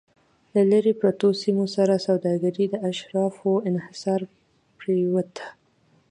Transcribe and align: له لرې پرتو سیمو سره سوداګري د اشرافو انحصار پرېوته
له 0.53 0.61
لرې 0.71 0.93
پرتو 1.01 1.29
سیمو 1.41 1.65
سره 1.75 2.03
سوداګري 2.07 2.65
د 2.69 2.75
اشرافو 2.91 3.51
انحصار 3.69 4.21
پرېوته 4.79 5.45